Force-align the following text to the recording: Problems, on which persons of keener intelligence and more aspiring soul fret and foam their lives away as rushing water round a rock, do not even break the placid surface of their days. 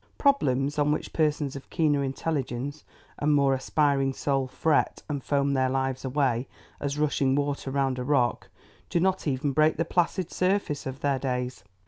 Problems, 0.17 0.79
on 0.79 0.91
which 0.91 1.13
persons 1.13 1.55
of 1.55 1.69
keener 1.69 2.03
intelligence 2.03 2.83
and 3.19 3.35
more 3.35 3.53
aspiring 3.53 4.13
soul 4.13 4.47
fret 4.47 5.03
and 5.07 5.23
foam 5.23 5.53
their 5.53 5.69
lives 5.69 6.03
away 6.03 6.47
as 6.79 6.97
rushing 6.97 7.35
water 7.35 7.69
round 7.69 7.99
a 7.99 8.03
rock, 8.03 8.49
do 8.89 8.99
not 8.99 9.27
even 9.27 9.51
break 9.51 9.77
the 9.77 9.85
placid 9.85 10.31
surface 10.31 10.87
of 10.87 11.01
their 11.01 11.19
days. 11.19 11.63